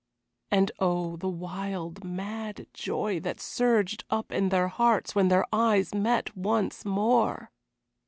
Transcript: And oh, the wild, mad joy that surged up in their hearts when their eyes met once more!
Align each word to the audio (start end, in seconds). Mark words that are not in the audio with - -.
And 0.49 0.71
oh, 0.79 1.15
the 1.15 1.29
wild, 1.29 2.03
mad 2.03 2.65
joy 2.73 3.19
that 3.19 3.39
surged 3.39 4.03
up 4.09 4.31
in 4.31 4.49
their 4.49 4.67
hearts 4.67 5.13
when 5.13 5.27
their 5.27 5.45
eyes 5.53 5.93
met 5.93 6.35
once 6.35 6.83
more! 6.83 7.51